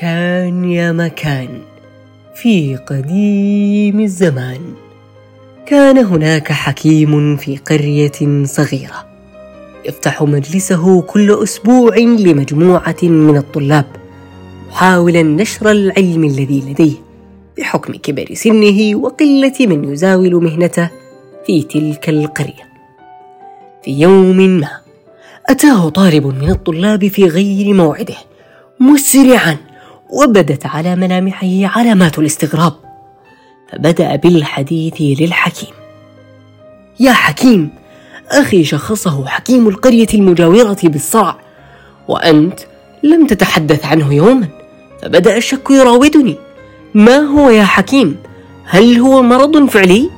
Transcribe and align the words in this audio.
كان 0.00 0.64
يا 0.64 0.92
مكان 0.92 1.48
في 2.34 2.76
قديم 2.76 4.00
الزمان. 4.00 4.60
كان 5.66 5.98
هناك 5.98 6.52
حكيم 6.52 7.36
في 7.36 7.56
قرية 7.56 8.44
صغيرة 8.44 9.06
يفتح 9.84 10.22
مجلسه 10.22 11.02
كل 11.02 11.42
أسبوع 11.42 11.96
لمجموعة 11.96 12.96
من 13.02 13.36
الطلاب 13.36 13.84
محاولا 14.68 15.22
نشر 15.22 15.70
العلم 15.70 16.24
الذي 16.24 16.60
لديه 16.60 16.96
بحكم 17.58 17.92
كبر 17.92 18.34
سنه 18.34 18.96
وقلة 18.96 19.54
من 19.60 19.92
يزاول 19.92 20.44
مهنته 20.44 20.90
في 21.46 21.62
تلك 21.62 22.08
القرية. 22.08 22.66
في 23.84 23.90
يوم 23.90 24.36
ما 24.36 24.70
أتاه 25.46 25.88
طالب 25.88 26.26
من 26.26 26.50
الطلاب 26.50 27.08
في 27.08 27.24
غير 27.24 27.74
موعده 27.74 28.16
مسرعا 28.80 29.65
وبدت 30.10 30.66
على 30.66 30.96
ملامحه 30.96 31.78
علامات 31.78 32.18
الاستغراب 32.18 32.72
فبدأ 33.72 34.16
بالحديث 34.16 35.20
للحكيم. 35.20 35.74
يا 37.00 37.12
حكيم 37.12 37.70
أخي 38.30 38.64
شخصه 38.64 39.26
حكيم 39.26 39.68
القرية 39.68 40.06
المجاورة 40.14 40.78
بالصرع 40.82 41.36
وأنت 42.08 42.60
لم 43.02 43.26
تتحدث 43.26 43.86
عنه 43.86 44.14
يوما 44.14 44.48
فبدأ 45.02 45.36
الشك 45.36 45.70
يراودني. 45.70 46.36
ما 46.94 47.16
هو 47.16 47.50
يا 47.50 47.64
حكيم؟ 47.64 48.16
هل 48.64 48.98
هو 48.98 49.22
مرض 49.22 49.68
فعلي؟ 49.68 50.10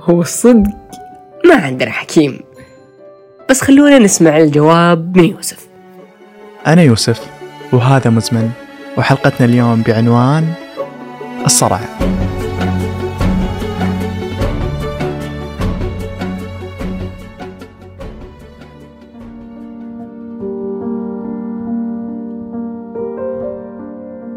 هو 0.00 0.20
الصدق؟ 0.20 0.70
ما 1.44 1.54
عندنا 1.54 1.90
حكيم. 1.90 2.40
بس 3.50 3.60
خلونا 3.60 3.98
نسمع 3.98 4.36
الجواب 4.36 5.16
من 5.16 5.24
يوسف. 5.24 5.67
أنا 6.68 6.82
يوسف 6.82 7.30
وهذا 7.72 8.10
مزمن 8.10 8.50
وحلقتنا 8.98 9.46
اليوم 9.46 9.82
بعنوان 9.82 10.52
الصرع. 11.46 11.80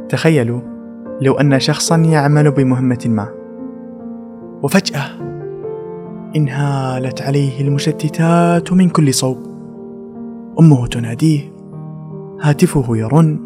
تخيلوا 0.10 0.62
لو 1.22 1.34
أن 1.34 1.60
شخصا 1.60 1.98
يعمل 1.98 2.52
بمهمة 2.52 3.04
ما 3.06 3.30
وفجأة 4.64 5.06
انهالت 6.36 7.22
عليه 7.22 7.62
المشتتات 7.62 8.74
من 8.74 8.90
كل 8.90 9.14
صوب. 9.14 9.38
أمه 10.60 10.88
تناديه 10.88 11.61
هاتفه 12.42 12.98
يرن. 12.98 13.40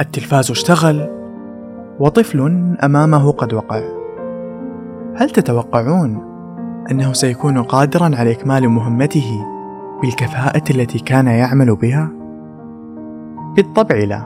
التلفاز 0.00 0.50
اشتغل 0.50 1.08
وطفل 2.00 2.40
أمامه 2.84 3.32
قد 3.32 3.54
وقع. 3.54 3.82
هل 5.16 5.30
تتوقعون 5.30 6.22
أنه 6.90 7.12
سيكون 7.12 7.62
قادرا 7.62 8.04
على 8.16 8.32
إكمال 8.32 8.68
مهمته 8.68 9.46
بالكفاءة 10.02 10.62
التي 10.70 10.98
كان 10.98 11.26
يعمل 11.26 11.76
بها؟ 11.76 12.10
بالطبع 13.56 13.96
لا. 13.96 14.22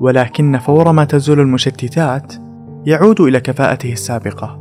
ولكن 0.00 0.58
فور 0.58 0.92
ما 0.92 1.04
تزول 1.04 1.40
المشتتات 1.40 2.34
يعود 2.86 3.20
إلى 3.20 3.40
كفاءته 3.40 3.92
السابقة. 3.92 4.58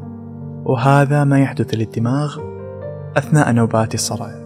وهذا 0.65 1.23
ما 1.23 1.39
يحدث 1.39 1.73
للدماغ 1.73 2.37
أثناء 3.17 3.51
نوبات 3.51 3.93
الصرع. 3.93 4.40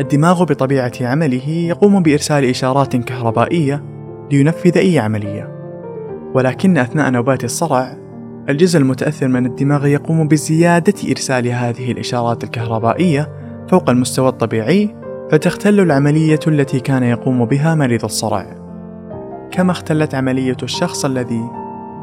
الدماغ 0.00 0.44
بطبيعة 0.44 0.92
عمله 1.00 1.48
يقوم 1.48 2.02
بإرسال 2.02 2.44
إشارات 2.44 2.96
كهربائية 2.96 3.84
لينفذ 4.32 4.78
أي 4.78 4.98
عملية. 4.98 5.58
ولكن 6.34 6.78
أثناء 6.78 7.10
نوبات 7.10 7.44
الصرع 7.44 7.96
الجزء 8.48 8.78
المتأثر 8.78 9.28
من 9.28 9.46
الدماغ 9.46 9.86
يقوم 9.86 10.28
بزيادة 10.28 10.94
إرسال 11.10 11.46
هذه 11.46 11.92
الإشارات 11.92 12.44
الكهربائية 12.44 13.28
فوق 13.68 13.90
المستوى 13.90 14.28
الطبيعي 14.28 14.94
فتختل 15.30 15.80
العملية 15.80 16.40
التي 16.46 16.80
كان 16.80 17.02
يقوم 17.02 17.44
بها 17.44 17.74
مريض 17.74 18.04
الصرع. 18.04 18.56
كما 19.50 19.72
اختلت 19.72 20.14
عملية 20.14 20.56
الشخص 20.62 21.04
الذي 21.04 21.42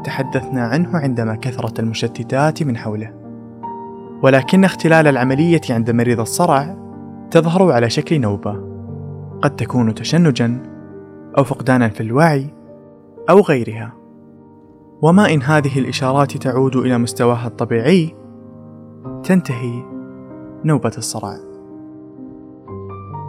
تحدثنا 0.04 0.62
عنه 0.62 0.96
عندما 0.96 1.36
كثرت 1.36 1.80
المشتتات 1.80 2.62
من 2.62 2.76
حوله. 2.76 3.12
ولكن 4.22 4.64
اختلال 4.64 5.06
العملية 5.06 5.60
عند 5.70 5.90
مريض 5.90 6.20
الصرع 6.20 6.85
تظهر 7.30 7.72
على 7.72 7.90
شكل 7.90 8.20
نوبة. 8.20 8.76
قد 9.42 9.56
تكون 9.56 9.94
تشنجا 9.94 10.62
أو 11.38 11.44
فقدانا 11.44 11.88
في 11.88 12.00
الوعي 12.00 12.46
أو 13.30 13.40
غيرها. 13.40 13.92
وما 15.02 15.34
إن 15.34 15.42
هذه 15.42 15.78
الإشارات 15.78 16.36
تعود 16.36 16.76
إلى 16.76 16.98
مستواها 16.98 17.46
الطبيعي 17.46 18.14
تنتهي 19.22 19.82
نوبة 20.64 20.92
الصرع 20.98 21.36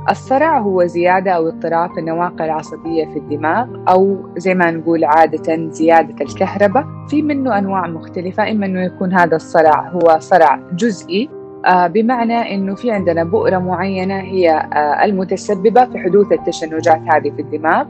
الصرع 0.10 0.60
هو 0.60 0.86
زيادة 0.86 1.32
أو 1.32 1.48
اضطراب 1.48 1.94
في 1.94 2.00
النواقل 2.00 2.46
العصبية 2.46 3.06
في 3.06 3.20
الدماغ 3.20 3.68
أو 3.90 4.30
زي 4.38 4.54
ما 4.54 4.72
نقول 4.72 5.04
عادة 5.04 5.70
زيادة 5.72 6.26
الكهرباء. 6.26 6.86
في 7.08 7.22
منه 7.22 7.58
أنواع 7.58 7.88
مختلفة 7.88 8.52
إما 8.52 8.66
أنه 8.66 8.82
يكون 8.82 9.14
هذا 9.14 9.36
الصرع 9.36 9.90
هو 9.90 10.20
صرع 10.20 10.60
جزئي 10.74 11.30
بمعنى 11.68 12.56
أنه 12.56 12.76
في 12.76 12.92
عندنا 12.92 13.24
بؤرة 13.24 13.58
معينة 13.58 14.20
هي 14.20 14.50
آه، 14.50 15.06
المتسببة 15.06 15.86
في 15.86 15.98
حدوث 16.00 16.32
التشنجات 16.32 17.02
هذه 17.08 17.32
في 17.32 17.42
الدماغ. 17.42 17.86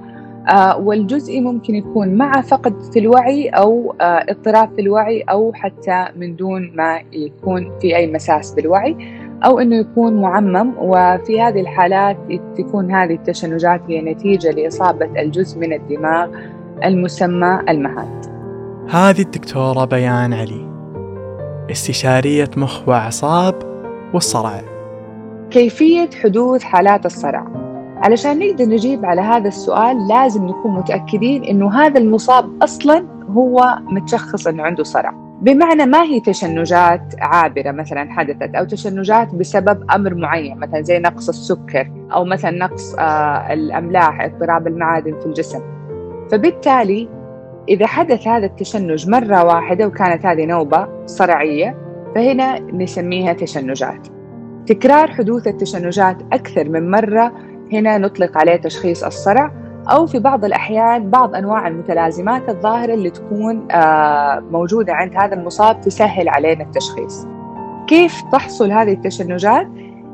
آه، 0.50 0.78
والجزئي 0.78 1.42
ممكن 1.42 1.76
يكون 1.76 2.16
مع 2.16 2.42
فقد 2.42 2.82
في 2.94 3.00
الوعي 3.00 3.50
أو 3.50 3.96
اضطراب 4.02 4.70
في 4.76 4.82
الوعي 4.82 5.22
أو 5.22 5.54
حتى 5.54 6.06
من 6.16 6.36
دون 6.36 6.72
ما 6.76 7.00
يكون 7.14 7.72
في 7.82 7.96
أي 7.96 8.12
مساس 8.12 8.54
بالوعي 8.54 8.98
أو 9.46 9.60
أنه 9.60 9.76
يكون 9.76 10.22
معمم. 10.22 10.74
وفي 10.78 11.42
هذه 11.42 11.62
الحالات 11.62 12.18
تكون 12.58 12.92
هذه 12.92 13.14
التشنجات 13.14 13.82
هي 13.88 14.02
نتيجة 14.02 14.52
لإصابة 14.52 15.22
الجزء 15.22 15.60
من 15.60 15.74
الدماغ 15.74 16.30
المسمى 16.84 17.60
المهاد. 17.70 18.26
هذه 18.90 19.22
الدكتورة 19.22 19.86
بيان 19.86 20.34
علي. 20.34 20.77
استشارية 21.72 22.50
مخ 22.58 22.88
وأعصاب 22.88 23.56
والصرع. 24.14 24.62
كيفية 25.52 26.10
حدوث 26.24 26.64
حالات 26.64 27.06
الصرع؟ 27.06 27.48
علشان 27.98 28.40
نقدر 28.40 28.66
نجيب 28.66 29.06
على 29.06 29.22
هذا 29.22 29.48
السؤال 29.48 30.08
لازم 30.08 30.46
نكون 30.46 30.76
متأكدين 30.76 31.44
إنه 31.44 31.74
هذا 31.74 32.00
المصاب 32.00 32.64
أصلا 32.64 33.06
هو 33.30 33.80
متشخص 33.82 34.48
إنه 34.48 34.64
عنده 34.64 34.84
صرع. 34.84 35.14
بمعنى 35.42 35.86
ما 35.86 36.04
هي 36.04 36.20
تشنجات 36.20 37.16
عابرة 37.20 37.72
مثلا 37.72 38.12
حدثت 38.12 38.56
أو 38.56 38.66
تشنجات 38.66 39.36
بسبب 39.36 39.92
أمر 39.92 40.16
معين 40.16 40.58
مثلا 40.58 40.82
زي 40.82 41.00
نقص 41.00 41.30
السكر 41.30 41.92
أو 42.14 42.26
مثلا 42.26 42.52
نقص 42.52 42.96
آه، 43.00 43.54
الأملاح 43.54 44.22
اضطراب 44.22 44.68
المعادن 44.68 45.20
في 45.20 45.26
الجسم. 45.26 45.60
فبالتالي 46.32 47.17
إذا 47.70 47.88
حدث 47.88 48.28
هذا 48.28 48.46
التشنج 48.46 49.10
مرة 49.10 49.46
واحدة 49.46 49.88
وكانت 49.88 50.26
هذه 50.26 50.46
نوبة 50.46 50.88
صرعية 51.06 51.78
فهنا 52.16 52.60
نسميها 52.60 53.34
تشنجات. 53.34 54.08
تكرار 54.68 55.08
حدوث 55.08 55.48
التشنجات 55.48 56.18
أكثر 56.34 56.70
من 56.70 56.92
مرة 56.92 57.32
هنا 57.74 57.98
نطلق 57.98 58.38
عليه 58.38 58.56
تشخيص 58.56 59.04
الصرع 59.04 59.52
أو 59.88 60.06
في 60.08 60.20
بعض 60.20 60.46
الأحيان 60.46 61.10
بعض 61.10 61.36
أنواع 61.36 61.68
المتلازمات 61.68 62.50
الظاهرة 62.50 62.94
اللي 62.94 63.10
تكون 63.10 63.72
آه، 63.72 64.40
موجودة 64.40 64.94
عند 64.94 65.16
هذا 65.16 65.36
المصاب 65.36 65.82
تسهل 65.82 66.30
علينا 66.30 66.64
التشخيص. 66.64 67.28
كيف 67.88 68.22
تحصل 68.32 68.72
هذه 68.72 68.92
التشنجات؟ 68.94 69.68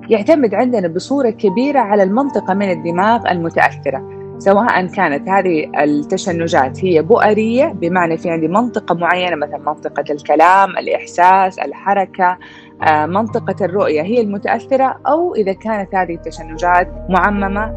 يعتمد 0.10 0.54
عندنا 0.54 0.88
بصورة 0.88 1.30
كبيرة 1.30 1.80
على 1.80 2.04
المنطقة 2.04 2.54
من 2.54 2.72
الدماغ 2.72 3.32
المتأثرة. 3.32 4.23
سواء 4.44 4.86
كانت 4.86 5.30
هذه 5.30 5.84
التشنجات 5.84 6.86
هي 6.86 7.02
بؤرية 7.02 7.66
بمعنى 7.66 8.18
في 8.18 8.30
عندي 8.30 8.48
منطقة 8.48 8.96
معينة 8.96 9.36
مثلا 9.36 9.58
منطقة 9.58 10.04
الكلام 10.10 10.78
الإحساس 10.78 11.60
الحركة 11.60 12.38
آه، 12.82 13.06
منطقة 13.06 13.66
الرؤية 13.66 14.02
هي 14.02 14.22
المتأثرة 14.22 15.00
أو 15.08 15.36
إذا 15.36 15.54
كانت 15.54 15.96
هذه 15.96 16.16
التشنجات 16.16 16.88
معممة 17.10 17.76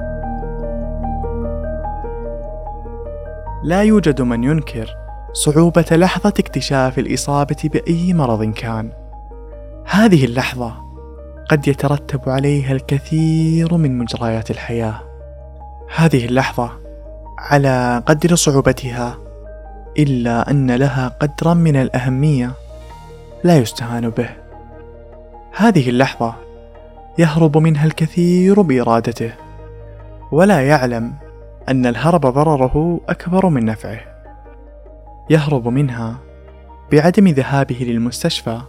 لا 3.64 3.82
يوجد 3.82 4.22
من 4.22 4.44
ينكر 4.44 4.96
صعوبة 5.32 5.86
لحظة 5.92 6.34
اكتشاف 6.38 6.98
الإصابة 6.98 7.56
بأي 7.64 8.14
مرض 8.14 8.44
كان. 8.44 8.92
هذه 9.90 10.24
اللحظة 10.24 10.74
قد 11.50 11.69
يترتب 11.69 12.20
عليها 12.28 12.72
الكثير 12.72 13.76
من 13.76 13.98
مجريات 13.98 14.50
الحياة. 14.50 15.06
هذه 15.94 16.24
اللحظة 16.24 16.70
على 17.38 18.02
قدر 18.06 18.34
صعوبتها 18.34 19.18
إلا 19.98 20.50
أن 20.50 20.70
لها 20.70 21.08
قدرا 21.08 21.54
من 21.54 21.76
الأهمية 21.76 22.52
لا 23.44 23.58
يستهان 23.58 24.10
به. 24.10 24.28
هذه 25.56 25.90
اللحظة 25.90 26.34
يهرب 27.18 27.58
منها 27.58 27.86
الكثير 27.86 28.62
بإرادته، 28.62 29.32
ولا 30.32 30.68
يعلم 30.68 31.14
أن 31.68 31.86
الهرب 31.86 32.20
ضرره 32.20 33.00
أكبر 33.08 33.48
من 33.48 33.64
نفعه 33.64 34.00
يهرب 35.30 35.68
منها 35.68 36.16
بعدم 36.92 37.28
ذهابه 37.28 37.76
للمستشفى 37.80 38.60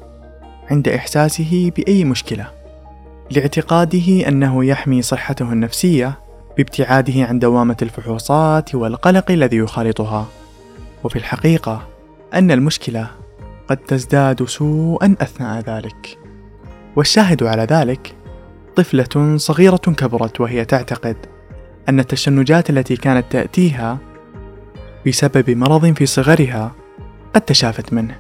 عند 0.72 0.88
إحساسه 0.88 1.72
بأي 1.76 2.04
مشكلة 2.04 2.48
لاعتقاده 3.32 4.28
أنه 4.28 4.66
يحمي 4.66 5.02
صحته 5.02 5.54
النفسية 5.54 6.27
بابتعاده 6.58 7.24
عن 7.24 7.40
دوامة 7.40 7.78
الفحوصات 7.82 8.76
والقلق 8.76 9.32
الذي 9.32 9.58
يخالطها. 9.58 10.28
وفي 11.04 11.16
الحقيقة 11.16 11.88
أن 12.34 12.52
المشكلة 12.52 13.08
قد 13.68 13.78
تزداد 13.78 14.44
سوءا 14.44 15.16
أثناء 15.22 15.60
ذلك. 15.60 16.18
والشاهد 16.96 17.44
على 17.44 17.64
ذلك 17.64 18.16
طفلة 18.76 19.38
صغيرة 19.38 19.78
كبرت 19.78 20.42
وهي 20.42 20.66
تعتقد 20.66 21.18
أن 21.90 22.00
التشنجات 22.00 22.70
التي 22.70 22.96
كانت 22.96 23.26
تأتيها 23.32 23.98
بسبب 25.08 25.50
مرض 25.50 25.94
في 25.94 26.06
صغرها 26.06 26.72
قد 27.34 27.42
تشافت 27.42 27.94
منه. 27.94 28.18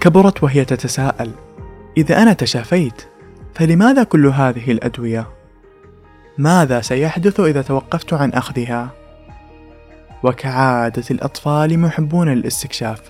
كبرت 0.00 0.42
وهي 0.42 0.64
تتساءل 0.64 1.30
إذا 1.96 2.22
أنا 2.22 2.32
تشافيت 2.32 3.02
فلماذا 3.54 4.02
كل 4.02 4.26
هذه 4.26 4.70
الأدوية؟ 4.70 5.41
ماذا 6.38 6.80
سيحدث 6.80 7.40
إذا 7.40 7.62
توقفت 7.62 8.12
عن 8.12 8.30
أخذها؟ 8.30 8.90
وكعادة 10.22 11.02
الأطفال 11.10 11.78
محبون 11.78 12.28
للاستكشاف. 12.28 13.00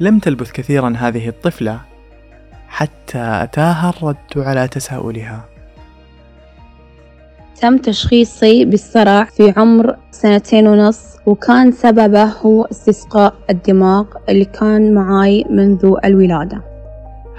لم 0.00 0.18
تلبث 0.18 0.52
كثيرا 0.52 0.94
هذه 0.98 1.28
الطفلة 1.28 1.80
حتى 2.68 3.18
أتاها 3.18 3.90
الرد 3.90 4.16
على 4.36 4.68
تساؤلها. 4.68 5.44
تم 7.60 7.78
تشخيصي 7.78 8.64
بالصرع 8.64 9.24
في 9.24 9.54
عمر 9.56 9.96
سنتين 10.10 10.68
ونص 10.68 11.00
وكان 11.26 11.72
سببه 11.72 12.24
هو 12.24 12.64
استسقاء 12.64 13.34
الدماغ 13.50 14.04
اللي 14.28 14.44
كان 14.44 14.94
معاي 14.94 15.44
منذ 15.50 15.94
الولادة. 16.04 16.62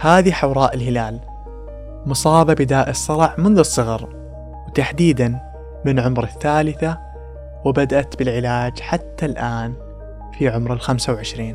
هذه 0.01 0.31
حوراء 0.31 0.75
الهلال. 0.75 1.19
مصابة 2.05 2.53
بداء 2.53 2.89
الصرع 2.89 3.35
منذ 3.37 3.59
الصغر. 3.59 4.16
وتحديدا 4.77 5.39
من 5.85 5.99
عمر 5.99 6.23
الثالثة 6.23 6.97
وبدأت 7.65 8.19
بالعلاج 8.19 8.79
حتى 8.79 9.25
الآن 9.25 9.73
في 10.37 10.49
عمر 10.49 10.73
الخمسة 10.73 11.13
وعشرين. 11.13 11.53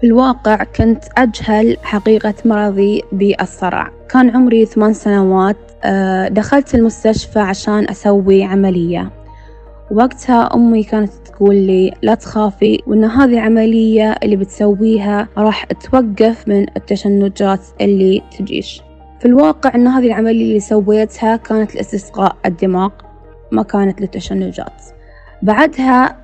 في 0.00 0.06
الواقع 0.06 0.64
كنت 0.64 1.04
أجهل 1.18 1.76
حقيقة 1.82 2.34
مرضي 2.44 3.02
بالصرع. 3.12 3.90
كان 4.08 4.30
عمري 4.30 4.66
ثمان 4.66 4.92
سنوات 4.92 5.56
آه، 5.84 6.28
دخلت 6.28 6.74
المستشفى 6.74 7.38
عشان 7.38 7.88
أسوي 7.90 8.44
عملية. 8.44 9.10
وقتها 9.90 10.54
أمي 10.54 10.82
كانت 10.82 11.12
تقول 11.12 11.54
لي 11.54 11.94
لا 12.02 12.14
تخافي 12.14 12.82
وإن 12.86 13.04
هذه 13.04 13.40
عملية 13.40 14.16
اللي 14.22 14.36
بتسويها 14.36 15.28
راح 15.38 15.64
توقف 15.64 16.48
من 16.48 16.66
التشنجات 16.76 17.60
اللي 17.80 18.22
تجيش. 18.38 18.87
في 19.20 19.26
الواقع 19.26 19.74
أن 19.74 19.86
هذه 19.86 20.06
العملية 20.06 20.48
اللي 20.48 20.60
سويتها 20.60 21.36
كانت 21.36 21.74
لاستسقاء 21.74 22.36
الدماغ 22.46 22.90
ما 23.52 23.62
كانت 23.62 24.00
للتشنجات. 24.00 24.82
بعدها 25.42 26.16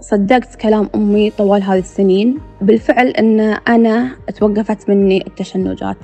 صدقت 0.00 0.54
كلام 0.54 0.88
أمي 0.94 1.30
طوال 1.30 1.62
هذه 1.62 1.78
السنين 1.78 2.38
بالفعل 2.60 3.06
أن 3.06 3.40
أنا 3.40 4.16
توقفت 4.36 4.90
مني 4.90 5.26
التشنجات. 5.26 5.96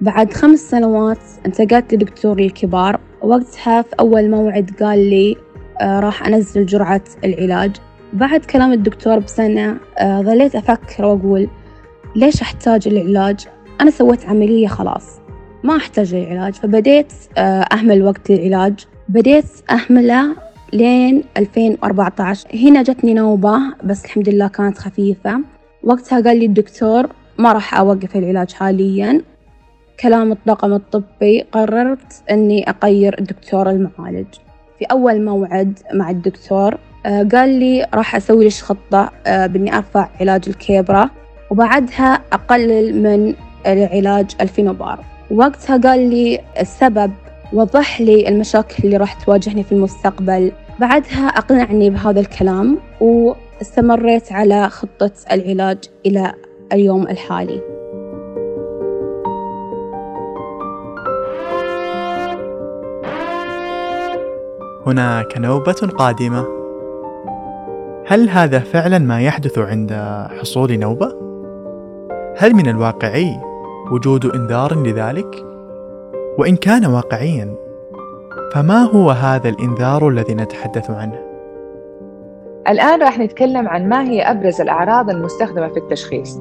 بعد 0.00 0.32
خمس 0.32 0.58
سنوات 0.58 1.18
انتقلت 1.46 1.94
لدكتور 1.94 2.38
الكبار. 2.38 3.00
وقتها 3.22 3.82
في 3.82 3.94
أول 4.00 4.30
موعد 4.30 4.70
قال 4.80 5.10
لي 5.10 5.36
آه 5.80 6.00
راح 6.00 6.26
أنزل 6.26 6.66
جرعة 6.66 7.04
العلاج. 7.24 7.76
بعد 8.12 8.40
كلام 8.44 8.72
الدكتور 8.72 9.18
بسنة 9.18 9.76
آه 9.98 10.22
ظليت 10.22 10.54
أفكر 10.56 11.04
وأقول 11.04 11.48
ليش 12.16 12.42
أحتاج 12.42 12.88
العلاج؟ 12.88 13.46
أنا 13.80 13.90
سويت 13.90 14.26
عملية 14.26 14.68
خلاص. 14.68 15.20
ما 15.64 15.76
أحتاج 15.76 16.14
العلاج 16.14 16.54
فبديت 16.54 17.12
آه 17.38 17.40
أهمل 17.72 18.02
وقت 18.02 18.30
العلاج 18.30 18.86
بديت 19.08 19.44
أهمله 19.70 20.36
لين 20.72 21.22
2014 21.36 22.48
هنا 22.54 22.82
جتني 22.82 23.14
نوبة 23.14 23.58
بس 23.84 24.04
الحمد 24.04 24.28
لله 24.28 24.48
كانت 24.48 24.78
خفيفة. 24.78 25.40
وقتها 25.82 26.20
قال 26.20 26.38
لي 26.38 26.46
الدكتور 26.46 27.06
ما 27.38 27.52
راح 27.52 27.74
أوقف 27.74 28.16
العلاج 28.16 28.52
حاليا. 28.52 29.22
كلام 30.00 30.32
الطاقم 30.32 30.72
الطبي 30.72 31.40
قررت 31.52 32.22
أني 32.30 32.70
أغير 32.70 33.18
الدكتور 33.18 33.70
المعالج. 33.70 34.26
في 34.78 34.84
أول 34.84 35.24
موعد 35.24 35.78
مع 35.94 36.10
الدكتور 36.10 36.78
آه، 37.06 37.22
قال 37.32 37.48
لي 37.48 37.86
راح 37.94 38.16
أسوي 38.16 38.44
ليش 38.44 38.62
خطة 38.62 39.10
آه، 39.26 39.46
بإني 39.46 39.76
أرفع 39.76 40.08
علاج 40.20 40.42
الكيبرا 40.48 41.10
وبعدها 41.50 42.20
أقلل 42.32 43.02
من 43.02 43.34
العلاج 43.66 44.26
الفينوبار 44.40 45.04
وقتها 45.30 45.76
قال 45.76 46.10
لي 46.10 46.40
السبب 46.60 47.12
وضح 47.52 48.00
لي 48.00 48.28
المشاكل 48.28 48.84
اللي 48.84 48.96
راح 48.96 49.24
تواجهني 49.24 49.62
في 49.62 49.72
المستقبل. 49.72 50.52
بعدها 50.80 51.26
أقنعني 51.26 51.90
بهذا 51.90 52.20
الكلام 52.20 52.78
واستمريت 53.00 54.32
على 54.32 54.68
خطة 54.68 55.10
العلاج 55.32 55.78
إلى 56.06 56.32
اليوم 56.72 57.02
الحالي. 57.02 57.60
هناك 64.86 65.38
نوبة 65.38 65.72
قادمة. 65.72 66.46
هل 68.06 68.28
هذا 68.28 68.58
فعلا 68.58 68.98
ما 68.98 69.20
يحدث 69.20 69.58
عند 69.58 69.92
حصول 70.40 70.78
نوبة؟ 70.78 71.12
هل 72.36 72.54
من 72.54 72.68
الواقعي 72.68 73.47
وجود 73.92 74.26
إنذار 74.26 74.82
لذلك؟ 74.82 75.44
وإن 76.38 76.56
كان 76.56 76.86
واقعيا 76.86 77.54
فما 78.52 78.82
هو 78.82 79.10
هذا 79.10 79.48
الإنذار 79.48 80.08
الذي 80.08 80.34
نتحدث 80.34 80.90
عنه؟ 80.90 81.18
الآن 82.68 83.02
راح 83.02 83.18
نتكلم 83.18 83.68
عن 83.68 83.88
ما 83.88 84.02
هي 84.02 84.22
أبرز 84.22 84.60
الأعراض 84.60 85.10
المستخدمة 85.10 85.68
في 85.68 85.76
التشخيص 85.76 86.38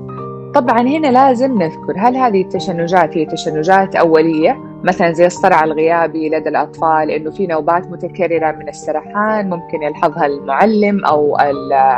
طبعا 0.53 0.81
هنا 0.81 1.07
لازم 1.07 1.61
نذكر 1.61 1.94
هل 1.97 2.17
هذه 2.17 2.41
التشنجات 2.41 3.17
هي 3.17 3.25
تشنجات 3.25 3.95
أولية 3.95 4.57
مثلا 4.83 5.11
زي 5.11 5.25
الصرع 5.25 5.63
الغيابي 5.63 6.29
لدى 6.29 6.50
الأطفال 6.50 7.11
إنه 7.11 7.31
في 7.31 7.47
نوبات 7.47 7.88
متكررة 7.88 8.51
من 8.51 8.69
السرحان 8.69 9.50
ممكن 9.50 9.83
يلحظها 9.83 10.25
المعلم 10.25 11.05
أو 11.05 11.38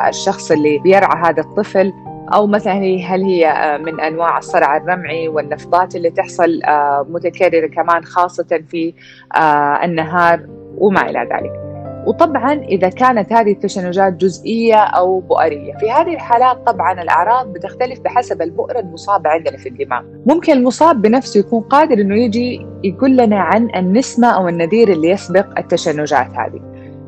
الشخص 0.10 0.52
اللي 0.52 0.78
بيرعى 0.78 1.24
هذا 1.24 1.42
الطفل 1.42 1.94
أو 2.34 2.48
مثلا 2.48 2.74
هل 3.06 3.24
هي 3.24 3.48
آه، 3.48 3.78
من 3.78 4.00
أنواع 4.00 4.38
الصرع 4.38 4.78
الرمعي 4.78 5.28
والنفضات 5.28 5.96
اللي 5.96 6.10
تحصل 6.10 6.64
آه، 6.64 7.06
متكررة 7.10 7.68
كمان 7.68 8.04
خاصة 8.04 8.64
في 8.70 8.94
آه، 9.36 9.86
النهار 9.86 10.46
وما 10.78 11.10
إلى 11.10 11.20
ذلك. 11.20 11.70
وطبعا 12.08 12.54
إذا 12.54 12.90
كانت 12.90 13.34
هذه 13.34 13.52
التشنجات 13.52 14.14
جزئية 14.14 14.76
أو 14.76 15.20
بؤرية 15.20 15.74
في 15.80 15.92
هذه 15.92 16.14
الحالات 16.14 16.58
طبعا 16.68 17.02
الأعراض 17.02 17.54
بتختلف 17.54 18.00
بحسب 18.00 18.42
البؤرة 18.42 18.80
المصابة 18.80 19.30
عندنا 19.30 19.58
في 19.58 19.70
الدماغ. 19.70 20.04
ممكن 20.26 20.54
المصاب 20.54 21.02
بنفسه 21.02 21.40
يكون 21.40 21.62
قادر 21.62 22.02
أنه 22.02 22.16
يجي 22.16 22.68
يقول 22.84 23.18
لنا 23.18 23.40
عن 23.40 23.70
النسمة 23.76 24.28
أو 24.28 24.48
النذير 24.48 24.90
اللي 24.90 25.10
يسبق 25.10 25.60
التشنجات 25.60 26.30
هذه. 26.30 26.62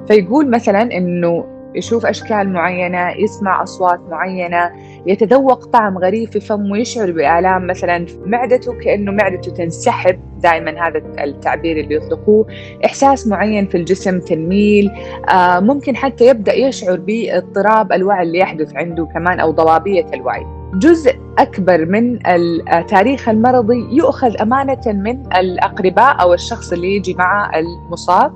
فيقول 0.07 0.49
مثلا 0.49 0.81
أنه 0.81 1.45
يشوف 1.75 2.05
أشكال 2.05 2.53
معينة 2.53 3.09
يسمع 3.09 3.63
أصوات 3.63 3.99
معينة 4.09 4.71
يتذوق 5.05 5.65
طعم 5.65 5.97
غريب 5.97 6.31
في 6.31 6.39
فمه 6.39 6.77
يشعر 6.77 7.11
بآلام. 7.11 7.67
مثلا 7.67 8.05
في 8.05 8.17
معدته 8.25 8.73
كأنه 8.73 9.11
معدته 9.11 9.51
تنسحب 9.51 10.19
دائما 10.43 10.87
هذا 10.87 11.01
التعبير 11.23 11.79
اللي 11.79 11.95
يطلقوه. 11.95 12.45
إحساس 12.85 13.27
معين 13.27 13.67
في 13.67 13.77
الجسم 13.77 14.19
تنميل 14.19 14.91
آه 15.29 15.59
ممكن 15.59 15.95
حتى 15.95 16.27
يبدأ 16.27 16.53
يشعر 16.53 16.95
باضطراب 16.95 17.91
الوعي 17.91 18.23
اللي 18.23 18.39
يحدث 18.39 18.75
عنده 18.75 19.05
كمان 19.05 19.39
أو 19.39 19.51
ضبابية 19.51 20.05
الوعي. 20.13 20.45
جزء 20.73 21.15
أكبر 21.37 21.85
من 21.85 22.27
التاريخ 22.27 23.29
المرضي 23.29 23.87
يؤخذ 23.91 24.41
أمانة 24.41 24.81
من 24.87 25.33
الأقرباء 25.35 26.21
أو 26.21 26.33
الشخص 26.33 26.73
اللي 26.73 26.95
يجي 26.95 27.13
مع 27.13 27.51
المصاب. 27.59 28.33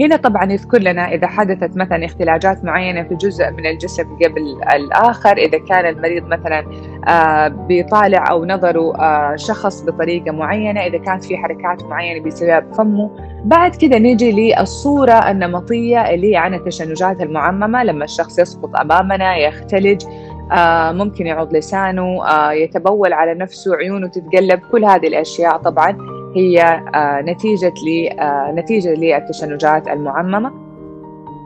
هنا 0.00 0.16
طبعا 0.16 0.52
يذكر 0.52 0.78
لنا 0.78 1.14
إذا 1.14 1.26
حدثت 1.26 1.76
مثلا 1.76 2.04
اختلاجات 2.04 2.64
معينة 2.64 3.02
في 3.02 3.14
جزء 3.14 3.50
من 3.50 3.66
الجسم 3.66 4.04
قبل 4.04 4.56
الآخر 4.74 5.36
إذا 5.36 5.58
كان 5.58 5.86
المريض 5.86 6.26
مثلا 6.26 6.64
آه، 7.08 7.48
بيطالع 7.48 8.30
أو 8.30 8.44
نظره 8.44 8.96
آه، 8.96 9.36
شخص 9.36 9.82
بطريقة 9.82 10.30
معينة 10.30 10.80
إذا 10.80 10.98
كانت 10.98 11.24
في 11.24 11.36
حركات 11.36 11.84
معينة 11.84 12.22
بيسويها 12.22 12.60
بفمه 12.60 13.10
بعد 13.44 13.76
كده 13.76 13.98
نيجي 13.98 14.32
للصورة 14.32 15.30
النمطية 15.30 16.10
اللي 16.10 16.36
عن 16.36 16.54
التشنجات 16.54 17.20
المعممة. 17.20 17.84
لما 17.84 18.04
الشخص 18.04 18.38
يسقط 18.38 18.76
أمامنا 18.76 19.36
يختلج 19.36 20.04
آه 20.52 20.92
ممكن 20.92 21.26
يعض 21.26 21.56
لسانه 21.56 22.26
آه 22.26 22.52
يتبول 22.52 23.12
على 23.12 23.34
نفسه 23.34 23.76
عيونه 23.76 24.08
تتقلب 24.08 24.60
كل 24.72 24.84
هذه 24.84 25.06
الأشياء 25.06 25.56
طبعا 25.56 26.17
هي 26.36 26.62
آه، 26.94 27.20
نتيجة 27.20 27.74
آه، 28.20 28.52
نتيجة 28.56 28.94
للتشنجات 28.94 29.88
المعممة. 29.88 30.52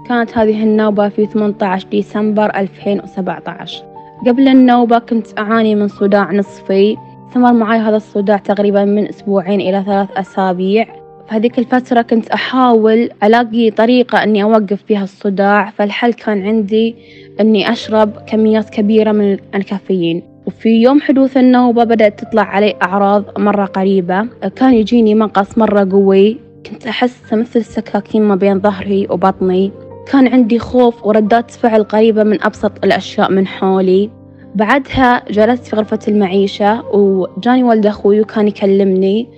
كانت 0.09 0.39
هذه 0.39 0.63
النوبة 0.63 1.09
في 1.09 1.27
18 1.27 1.89
ديسمبر 1.89 2.47
2017 2.57 3.85
قبل 4.27 4.49
النوبة 4.49 4.99
كنت 4.99 5.39
أعاني 5.39 5.75
من 5.75 5.89
صداع 5.89 6.33
نصفي. 6.33 6.97
استمر 7.29 7.53
معي 7.53 7.79
هذا 7.79 7.97
الصداع 7.97 8.37
تقريبا 8.37 8.85
من 8.85 9.09
أسبوعين 9.09 9.61
إلى 9.61 9.83
ثلاث 9.87 10.09
أسابيع. 10.17 10.85
في 11.29 11.35
هذيك 11.35 11.59
الفترة 11.59 12.03
كنت 12.03 12.29
أحاول 12.29 13.11
ألاقي 13.23 13.71
طريقة 13.71 14.23
أني 14.23 14.43
أوقف 14.43 14.85
بها 14.89 15.03
الصداع 15.05 15.71
فالحل 15.71 16.13
كان 16.13 16.47
عندي 16.47 16.97
أني 17.41 17.73
أشرب 17.73 18.13
كميات 18.27 18.71
كبيرة 18.71 19.13
من 19.13 19.39
الكافيين 19.55 20.32
وفي 20.47 20.69
يوم 20.69 21.01
حدوث 21.01 21.37
النوبة 21.37 21.85
بدأت 21.85 22.21
تطلع 22.25 22.43
علي 22.43 22.75
أعراض 22.83 23.41
مرة 23.41 23.65
قريبة. 23.65 24.27
كان 24.57 24.75
يجيني 24.75 25.15
مقص 25.15 25.59
مرة 25.59 25.89
قوي. 25.91 26.39
كنت 26.67 26.87
أحس 26.87 27.33
مثل 27.33 27.61
السكاكين 27.61 28.23
ما 28.23 28.35
بين 28.35 28.61
ظهري 28.61 29.07
وبطني. 29.11 29.73
كان 30.13 30.29
عندي 30.29 30.59
خوف 30.59 31.07
وردات 31.07 31.51
فعل 31.51 31.83
قريبة 31.83 32.23
من 32.23 32.43
أبسط 32.43 32.73
الأشياء 32.85 33.33
من 33.33 33.47
حولي. 33.47 34.11
بعدها 34.55 35.23
جلست 35.31 35.67
في 35.67 35.77
غرفة 35.77 35.99
المعيشة 36.09 36.85
وجاني 36.95 37.65
والد 37.65 37.87
أخوي 37.87 38.21
وكان 38.21 38.49
يكلمني. 38.49 39.29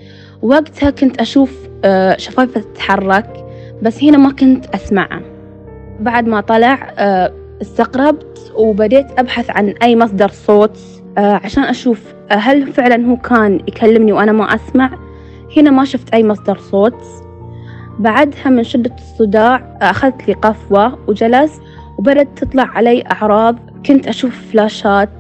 وقتها 0.42 0.90
كنت 0.90 1.20
أشوف 1.20 1.68
آه، 1.84 2.16
شفايفه 2.16 2.60
تتحرك 2.60 3.44
بس 3.82 4.04
هنا 4.04 4.18
ما 4.18 4.32
كنت 4.32 4.66
أسمعه. 4.66 5.20
بعد 6.00 6.28
ما 6.28 6.40
طلع 6.40 6.92
آه، 6.98 7.32
استقربت 7.62 8.52
وبديت 8.56 9.06
أبحث 9.18 9.50
عن 9.50 9.74
أي 9.82 9.96
مصدر 9.96 10.28
صوت 10.28 10.78
آه، 11.18 11.40
عشان 11.44 11.62
أشوف 11.62 12.14
هل 12.30 12.72
فعلا 12.72 13.06
هو 13.06 13.16
كان 13.16 13.60
يكلمني 13.68 14.12
وأنا 14.12 14.32
ما 14.32 14.54
أسمع؟ 14.54 14.90
هنا 15.56 15.70
ما 15.70 15.84
شفت 15.84 16.14
أي 16.14 16.24
مصدر 16.24 16.58
صوت. 16.58 17.02
بعدها 17.98 18.50
من 18.50 18.64
شدة 18.64 18.94
الصداع 18.98 19.78
أخذت 19.82 20.28
لي 20.28 20.34
قفوة 20.34 20.98
وجلست 21.08 21.62
وبدأت 21.98 22.28
تطلع 22.36 22.62
علي 22.62 23.04
أعراض. 23.12 23.56
كنت 23.86 24.06
أشوف 24.06 24.40
فلاشات 24.52 25.10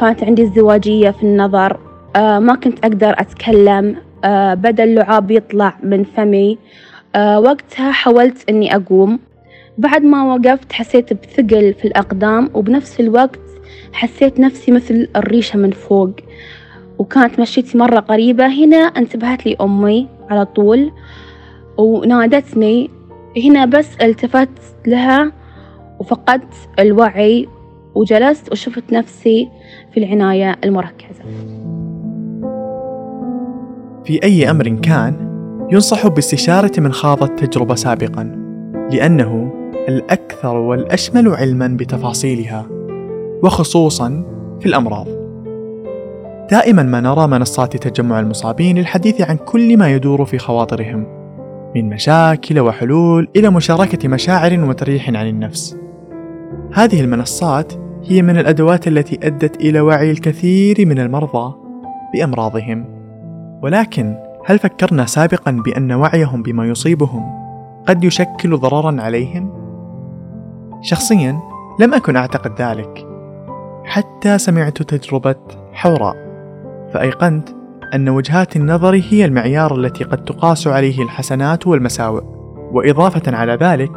كانت 0.00 0.24
عندي 0.24 0.42
ازدواجية 0.42 1.10
في 1.10 1.22
النظر 1.22 1.80
ما 2.16 2.54
كنت 2.54 2.78
أقدر 2.84 3.14
أتكلم 3.18 3.96
آه، 4.24 4.54
بدأ 4.54 4.84
اللعاب 4.84 5.30
يطلع 5.30 5.74
من 5.82 6.04
فمي. 6.04 6.58
آه، 7.14 7.40
وقتها 7.40 7.90
حاولت 7.92 8.50
إني 8.50 8.76
أقوم 8.76 9.18
بعد 9.78 10.02
ما 10.02 10.34
وقفت 10.34 10.72
حسيت 10.72 11.12
بثقل 11.12 11.74
في 11.74 11.84
الأقدام 11.84 12.50
وبنفس 12.54 13.00
الوقت 13.00 13.40
حسيت 13.92 14.40
نفسي 14.40 14.72
مثل 14.72 15.08
الريشة 15.16 15.56
من 15.58 15.70
فوق. 15.70 16.10
وكانت 16.98 17.40
مشيتي 17.40 17.78
مرة 17.78 18.00
قريبة 18.00 18.46
هنا 18.46 18.76
انتبهت 18.76 19.46
لي 19.46 19.56
أمي 19.60 20.08
على 20.30 20.44
طول 20.44 20.92
ونادتني. 21.78 22.90
هنا 23.44 23.64
بس 23.64 23.96
التفت 24.02 24.48
لها 24.86 25.32
وفقدت 26.00 26.54
الوعي 26.78 27.48
وجلست 27.94 28.52
وشفت 28.52 28.92
نفسي 28.92 29.48
في 29.92 30.00
العناية 30.04 30.56
المركزة. 30.64 31.24
في 34.04 34.22
أي 34.22 34.50
أمر 34.50 34.68
كان 34.68 35.34
ينصح 35.72 36.06
باستشارة 36.06 36.80
من 36.80 36.92
خاض 36.92 37.22
التجربة 37.22 37.74
سابقا 37.74 38.44
لأنه 38.90 39.53
الأكثر 39.88 40.56
والأشمل 40.56 41.28
علما 41.28 41.66
بتفاصيلها 41.66 42.66
وخصوصا 43.42 44.24
في 44.60 44.66
الأمراض. 44.66 45.06
دائما 46.50 46.82
ما 46.82 47.00
نرى 47.00 47.26
منصات 47.26 47.76
تجمع 47.76 48.20
المصابين 48.20 48.78
للحديث 48.78 49.20
عن 49.20 49.36
كل 49.36 49.76
ما 49.76 49.92
يدور 49.92 50.24
في 50.24 50.38
خواطرهم 50.38 51.06
من 51.76 51.88
مشاكل 51.88 52.60
وحلول 52.60 53.28
إلى 53.36 53.50
مشاركة 53.50 54.08
مشاعر 54.08 54.64
وتريح 54.68 55.08
عن 55.08 55.28
النفس. 55.28 55.76
هذه 56.72 57.00
المنصات 57.00 57.72
هي 58.04 58.22
من 58.22 58.38
الأدوات 58.38 58.88
التي 58.88 59.18
أدت 59.22 59.56
إلى 59.60 59.80
وعي 59.80 60.10
الكثير 60.10 60.76
من 60.86 60.98
المرضى 60.98 61.54
بأمراضهم. 62.14 62.86
ولكن 63.62 64.16
هل 64.46 64.58
فكرنا 64.58 65.06
سابقا 65.06 65.50
بأن 65.50 65.92
وعيهم 65.92 66.42
بما 66.42 66.66
يصيبهم 66.66 67.22
قد 67.86 68.04
يشكل 68.04 68.56
ضررا 68.56 69.02
عليهم؟ 69.02 69.63
شخصيا 70.84 71.40
لم 71.80 71.94
أكن 71.94 72.16
أعتقد 72.16 72.62
ذلك 72.62 73.06
حتى 73.84 74.38
سمعت 74.38 74.82
تجربة 74.82 75.34
حوراء 75.72 76.16
فأيقنت 76.94 77.48
أن 77.94 78.08
وجهات 78.08 78.56
النظر 78.56 79.02
هي 79.10 79.24
المعيار 79.24 79.76
التي 79.76 80.04
قد 80.04 80.24
تقاس 80.24 80.66
عليه 80.66 81.02
الحسنات 81.02 81.66
والمساوئ. 81.66 82.22
وإضافة 82.72 83.36
على 83.36 83.58
ذلك 83.60 83.92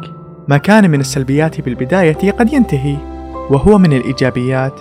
ما 0.48 0.56
كان 0.56 0.90
من 0.90 1.00
السلبيات 1.00 1.60
بالبداية 1.60 2.30
قد 2.30 2.52
ينتهي 2.52 2.96
وهو 3.50 3.78
من 3.78 3.92
الإيجابيات 3.92 4.80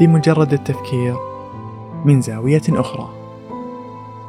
بمجرد 0.00 0.52
التفكير 0.52 1.14
من 2.04 2.20
زاوية 2.20 2.62
أخرى. 2.68 3.08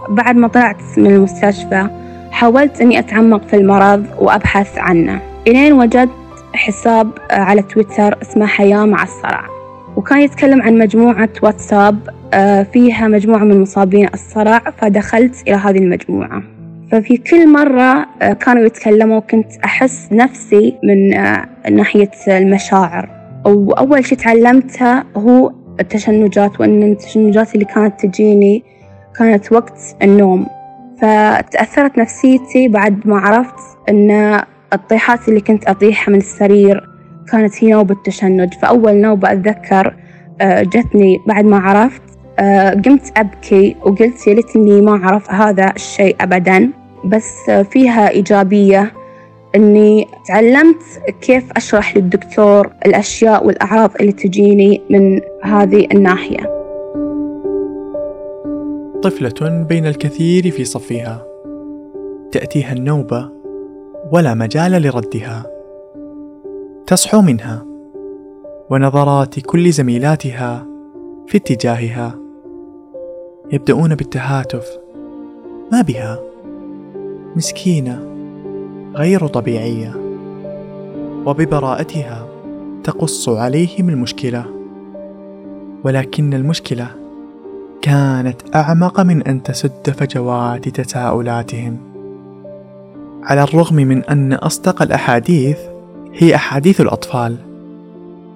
بعد 0.09 0.35
ما 0.35 0.47
طلعت 0.47 0.81
من 0.97 1.07
المستشفى 1.07 1.87
حاولت 2.31 2.81
أني 2.81 2.99
أتعمق 2.99 3.41
في 3.41 3.55
المرض 3.55 4.05
وأبحث 4.19 4.77
عنه. 4.77 5.21
إلين 5.47 5.73
وجدت 5.73 6.22
حساب 6.53 7.11
على 7.31 7.61
تويتر 7.61 8.17
اسمه 8.21 8.45
حياة 8.45 8.85
مع 8.85 9.03
الصرع 9.03 9.53
وكان 9.97 10.21
يتكلم 10.21 10.61
عن 10.61 10.77
مجموعة 10.77 11.29
واتساب 11.43 12.09
آه، 12.33 12.63
فيها 12.63 13.07
مجموعة 13.07 13.43
من 13.43 13.61
مصابين 13.61 14.09
الصرع 14.13 14.59
فدخلت 14.59 15.43
إلى 15.47 15.55
هذه 15.55 15.77
المجموعة. 15.77 16.43
ففي 16.91 17.17
كل 17.17 17.49
مرة 17.49 18.05
آه، 18.21 18.33
كانوا 18.33 18.65
يتكلموا 18.65 19.19
كنت 19.19 19.51
أحس 19.65 20.09
نفسي 20.11 20.75
من 20.83 21.13
آه، 21.13 21.45
ناحية 21.69 22.11
المشاعر. 22.27 23.09
وأول 23.45 24.05
شي 24.05 24.15
تعلمته 24.15 25.03
هو 25.17 25.51
التشنجات 25.79 26.59
وأن 26.59 26.83
التشنجات 26.83 27.53
اللي 27.53 27.65
كانت 27.65 28.05
تجيني 28.05 28.63
كانت 29.17 29.51
وقت 29.51 29.95
النوم. 30.03 30.47
فتأثرت 31.01 31.97
نفسيتي 31.97 32.67
بعد 32.67 33.07
ما 33.07 33.19
عرفت 33.19 33.55
أن 33.89 34.41
الطيحات 34.73 35.29
اللي 35.29 35.41
كنت 35.41 35.67
أطيحها 35.67 36.11
من 36.11 36.17
السرير 36.17 36.89
كانت 37.31 37.63
هي 37.63 37.71
نوبة 37.71 37.95
تشنج. 38.05 38.53
فأول 38.53 38.93
نوبة 38.93 39.31
أتذكر 39.31 39.95
آه، 40.41 40.63
جتني 40.63 41.17
بعد 41.27 41.45
ما 41.45 41.57
عرفت 41.57 42.01
آه، 42.39 42.69
قمت 42.69 43.17
أبكي 43.17 43.75
وقلت 43.81 44.27
يا 44.27 44.33
ليتني 44.33 44.81
ما 44.81 44.91
أعرف 44.91 45.31
هذا 45.31 45.73
الشيء 45.75 46.15
أبدا. 46.21 46.69
بس 47.05 47.51
فيها 47.71 48.09
إيجابية 48.09 48.93
أني 49.55 50.07
تعلمت 50.27 50.83
كيف 51.21 51.43
أشرح 51.51 51.97
للدكتور 51.97 52.71
الأشياء 52.85 53.45
والأعراض 53.45 53.91
اللي 53.99 54.11
تجيني 54.11 54.81
من 54.89 55.21
هذه 55.43 55.87
الناحية. 55.91 56.63
طفلة 59.03 59.65
بين 59.69 59.85
الكثير 59.85 60.51
في 60.51 60.63
صفها. 60.63 61.25
تأتيها 62.31 62.73
النوبة 62.73 63.42
ولا 64.11 64.33
مجال 64.33 64.71
لردها. 64.71 65.45
تصحو 66.87 67.21
منها. 67.21 67.65
ونظرات 68.69 69.39
كل 69.39 69.71
زميلاتها 69.71 70.65
في 71.27 71.37
اتجاهها. 71.37 72.15
يبدأون 73.51 73.95
بالتهاتف. 73.95 74.65
ما 75.71 75.81
بها؟ 75.81 76.19
مسكينة. 77.35 77.99
غير 78.95 79.27
طبيعية. 79.27 79.93
وببراءتها 81.25 82.27
تقص 82.83 83.29
عليهم 83.29 83.89
المشكلة. 83.89 84.45
ولكن 85.83 86.33
المشكلة 86.33 86.87
كانت 87.81 88.55
أعمق 88.55 88.99
من 88.99 89.23
أن 89.23 89.43
تسد 89.43 89.89
فجوات 89.89 90.69
تساؤلاتهم. 90.69 91.92
على 93.25 93.43
الرغم 93.43 93.75
من 93.75 94.03
أن 94.03 94.33
أصدق 94.33 94.81
الأحاديث 94.81 95.57
هي 96.13 96.35
أحاديث 96.35 96.81
الأطفال 96.81 97.37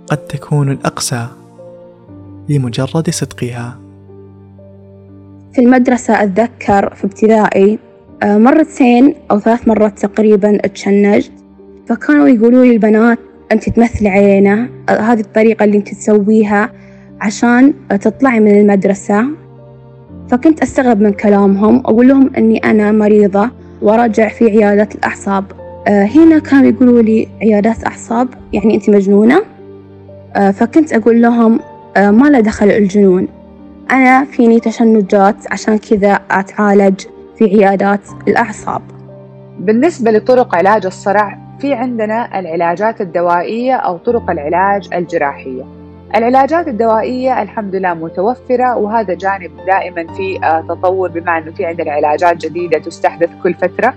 قد 0.08 0.18
تكون 0.18 0.72
الأقسى 0.72 1.28
لمجرد 2.50 3.10
صدقها. 3.10 3.80
في 5.54 5.62
المدرسة 5.62 6.24
أتذكر 6.24 6.94
في 6.96 7.06
ابتدائي 7.06 7.80
آه، 8.24 8.38
مرتين 8.38 9.16
أو 9.32 9.40
ثلاث 9.40 9.68
مرات 9.68 10.00
تقريبا 10.00 10.56
اتشنجت 10.66 11.32
فكانوا 11.88 12.28
يقولوا 12.28 12.66
لي 12.66 12.72
البنات 12.72 13.20
أنت 13.52 13.70
تمثلي 13.70 14.10
علينا 14.10 14.70
آه، 14.90 14.92
هذه 14.92 15.20
الطريقة 15.20 15.64
اللي 15.64 15.78
أنت 15.78 15.90
تسويها 15.90 16.72
عشان 17.22 17.74
تطلعي 17.90 18.40
من 18.40 18.60
المدرسة. 18.60 19.26
فكنت 20.30 20.62
أستغرب 20.62 21.02
من 21.02 21.14
كلامهم 21.14 21.80
أقول 21.80 22.08
لهم 22.08 22.32
أني 22.38 22.58
أنا 22.58 22.92
مريضة 22.92 23.50
وراجع 23.82 24.28
في 24.28 24.46
عيادة 24.46 24.90
الأعصاب. 24.96 25.46
أه 25.88 26.04
هنا 26.04 26.40
كانوا 26.40 26.66
يقولوا 26.66 27.02
لي 27.02 27.28
عيادات 27.42 27.86
أعصاب 27.88 28.28
يعني 28.54 28.76
أنت 28.76 28.90
مجنونة؟ 28.90 29.42
أه 30.36 30.52
فكنت 30.52 30.94
أقول 30.94 31.22
لهم 31.22 31.60
أه 31.98 32.12
ما 32.12 32.28
له 32.28 32.40
دخل 32.40 32.70
الجنون. 32.70 33.28
أنا 33.92 34.26
فيني 34.26 34.60
تشنجات 34.60 35.36
عشان 35.52 35.78
كذا 35.78 36.20
أتعالج 36.32 37.02
في 37.38 37.46
عيادات 37.46 38.02
الأعصاب. 38.28 38.82
بالنسبة 39.60 40.12
لطرق 40.12 40.56
علاج 40.56 40.86
الصرع 40.86 41.38
في 41.60 41.74
عندنا 41.74 42.40
العلاجات 42.40 43.02
الدوائية 43.02 43.74
أو 43.76 43.98
طرق 43.98 44.30
العلاج 44.30 44.90
الجراحية. 44.94 45.77
العلاجات 46.16 46.68
الدوائية 46.68 47.42
الحمد 47.42 47.76
لله 47.76 47.94
متوفرة 47.94 48.78
وهذا 48.78 49.14
جانب 49.14 49.52
دائما 49.66 50.14
في 50.14 50.40
آه، 50.44 50.62
تطور 50.70 51.10
بما 51.10 51.38
أنه 51.38 51.52
في 51.52 51.66
عندنا 51.66 51.92
علاجات 51.92 52.38
جديدة 52.38 52.80
تستحدث 52.80 53.30
كل 53.44 53.54
فترة. 53.54 53.94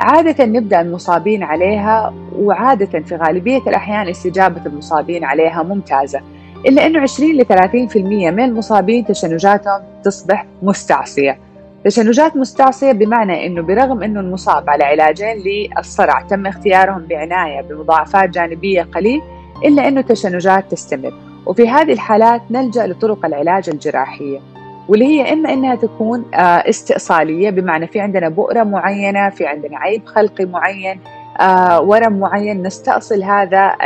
عادة 0.00 0.44
نبدأ 0.44 0.80
المصابين 0.80 1.42
عليها 1.42 2.14
وعادة 2.36 3.00
في 3.00 3.16
غالبية 3.16 3.58
الأحيان 3.58 4.08
استجابة 4.08 4.66
المصابين 4.66 5.24
عليها 5.24 5.62
ممتازة. 5.62 6.20
إلا 6.66 6.86
أنه 6.86 7.00
20 7.00 7.32
ل 7.32 7.44
30% 7.44 7.96
من 8.30 8.44
المصابين 8.44 9.04
تشنجاتهم 9.04 9.80
تصبح 10.04 10.46
مستعصية. 10.62 11.38
تشنجات 11.84 12.36
مستعصية 12.36 12.92
بمعنى 12.92 13.46
أنه 13.46 13.62
برغم 13.62 14.02
أنه 14.02 14.20
المصاب 14.20 14.70
على 14.70 14.84
علاجين 14.84 15.36
للصرع 15.36 16.20
تم 16.20 16.46
اختيارهم 16.46 17.06
بعناية 17.06 17.60
بمضاعفات 17.60 18.30
جانبية 18.30 18.82
قليل 18.82 19.22
إلا 19.64 19.88
أنه 19.88 20.00
تشنجات 20.00 20.70
تستمر. 20.70 21.33
وفي 21.46 21.68
هذه 21.68 21.92
الحالات 21.92 22.42
نلجأ 22.50 22.86
لطرق 22.86 23.26
العلاج 23.26 23.70
الجراحية 23.70 24.40
واللي 24.88 25.04
هي 25.04 25.32
إما 25.32 25.52
إنها 25.52 25.74
تكون 25.74 26.24
آه، 26.34 26.38
استئصالية 26.38 27.50
بمعنى 27.50 27.86
في 27.86 28.00
عندنا 28.00 28.28
بؤرة 28.28 28.62
معينة 28.62 29.30
في 29.30 29.46
عندنا 29.46 29.78
عيب 29.78 30.06
خلقي 30.06 30.44
معين 30.44 31.00
آه، 31.40 31.80
ورم 31.80 32.20
معين 32.20 32.62
نستأصل 32.62 33.22
هذا 33.22 33.76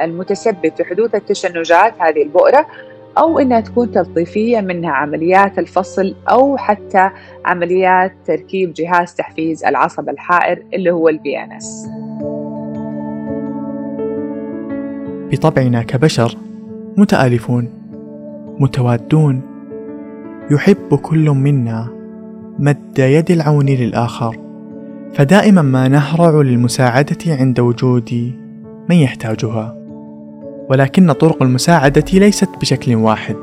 المتسبب 0.00 0.72
في 0.76 0.84
حدوث 0.84 1.14
التشنجات 1.14 1.94
هذه 1.98 2.22
البؤرة 2.22 2.66
أو 3.18 3.38
إنها 3.38 3.60
تكون 3.60 3.92
تلطيفية 3.92 4.60
منها 4.60 4.90
عمليات 4.90 5.58
الفصل 5.58 6.14
أو 6.30 6.56
حتى 6.56 7.10
عمليات 7.44 8.12
تركيب 8.26 8.72
جهاز 8.72 9.14
تحفيز 9.14 9.64
العصب 9.64 10.08
الحائر 10.08 10.62
اللي 10.74 10.90
هو 10.90 11.08
ال 11.08 11.38
VNS 11.38 11.88
بطبعنا 15.32 15.82
كبشر 15.82 16.45
متآلفون 16.98 17.68
متوادون. 18.58 19.40
يحب 20.50 20.94
كل 21.02 21.30
منا 21.30 21.88
مد 22.58 22.98
يد 22.98 23.30
العون 23.30 23.66
للآخر 23.66 24.36
فدائما 25.14 25.62
ما 25.62 25.88
نهرع 25.88 26.40
للمساعدة 26.40 27.16
عند 27.26 27.60
وجود 27.60 28.32
من 28.90 28.96
يحتاجها. 28.96 29.76
ولكن 30.70 31.12
طرق 31.12 31.42
المساعدة 31.42 32.04
ليست 32.12 32.48
بشكل 32.60 32.94
واحد 32.94 33.36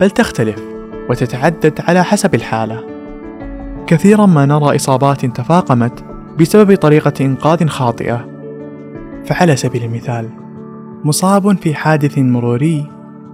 بل 0.00 0.10
تختلف 0.10 0.62
وتتعدد 1.10 1.80
على 1.88 2.04
حسب 2.04 2.34
الحالة. 2.34 2.80
كثيرا 3.86 4.26
ما 4.26 4.46
نرى 4.46 4.76
إصابات 4.76 5.26
تفاقمت 5.26 6.04
بسبب 6.40 6.76
طريقة 6.76 7.12
إنقاذ 7.20 7.66
خاطئة. 7.66 8.28
فعلى 9.24 9.56
سبيل 9.56 9.84
المثال 9.84 10.41
مصاب 11.04 11.58
في 11.58 11.74
حادث 11.74 12.18
مروري 12.18 12.86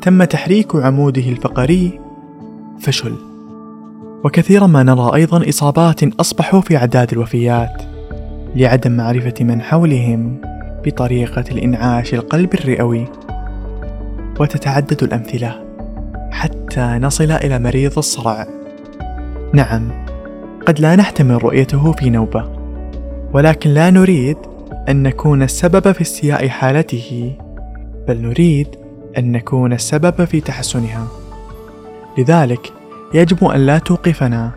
تم 0.03 0.25
تحريك 0.25 0.77
عموده 0.77 1.23
الفقري 1.23 2.01
فشل. 2.81 3.15
وكثيرا 4.25 4.67
ما 4.67 4.83
نرى 4.83 5.15
أيضا 5.15 5.49
إصابات 5.49 6.21
أصبحوا 6.21 6.61
في 6.61 6.77
أعداد 6.77 7.13
الوفيات 7.13 7.83
لعدم 8.57 8.93
معرفة 8.93 9.35
من 9.41 9.63
حولهم 9.63 10.41
بطريقة 10.85 11.45
الإنعاش 11.51 12.15
القلب 12.15 12.55
الرئوي. 12.55 13.05
وتتعدد 14.41 15.03
الأمثلة 15.03 15.65
حتى 16.31 16.99
نصل 17.03 17.31
إلى 17.31 17.59
مريض 17.59 17.99
الصرع. 17.99 18.47
نعم 19.53 19.91
قد 20.67 20.81
لا 20.81 20.97
نحتمل 20.97 21.45
رؤيته 21.45 21.93
في 21.93 22.11
نوبة 22.11 22.45
ولكن 23.33 23.71
لا 23.71 23.91
نريد 23.91 24.37
أن 24.89 25.03
نكون 25.03 25.43
السبب 25.43 25.93
في 25.93 26.01
استياء 26.01 26.49
حالته. 26.49 27.37
بل 28.09 28.23
نريد 28.23 28.77
أن 29.19 29.33
نكون 29.33 29.73
السبب 29.73 30.25
في 30.25 30.41
تحسنها. 30.41 31.07
لذلك 32.19 32.73
يجب 33.15 33.45
أن 33.45 33.67
لا 33.67 33.79
توقفنا 33.79 34.51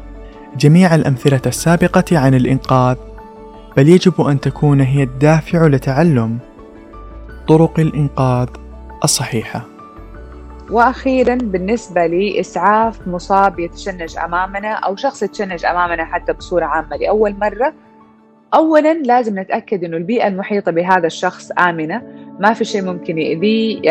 جميع 0.57 0.95
الأمثلة 0.95 1.41
السابقة 1.45 2.19
عن 2.19 2.33
الإنقاذ 2.33 2.95
بل 3.77 3.89
يجب 3.89 4.21
أن 4.21 4.39
تكون 4.39 4.81
هي 4.81 5.03
الدافع 5.03 5.67
لتعلم 5.67 6.37
طرق 7.47 7.79
الإنقاذ 7.79 8.47
الصحيحة. 9.03 9.65
وأخيرا 10.71 11.35
بالنسبة 11.35 12.05
لإسعاف 12.05 13.07
مصاب 13.07 13.59
يتشنج 13.59 14.17
أمامنا 14.17 14.71
أو 14.73 14.95
شخص 14.95 15.23
يتشنج 15.23 15.65
أمامنا 15.65 16.05
حتى 16.05 16.33
بصورة 16.33 16.65
عامة 16.65 16.97
لأول 16.97 17.35
مرة 17.41 17.73
اولا 18.53 18.93
لازم 18.93 19.39
نتأكد 19.39 19.83
إنه 19.83 19.97
البيئة 19.97 20.27
المحيطة 20.27 20.71
بهذا 20.71 21.07
الشخص 21.07 21.51
آمنة. 21.51 22.01
ما 22.41 22.53
في 22.53 22.65
شيء 22.65 22.83
ممكن 22.83 23.17
يأذيه 23.17 23.81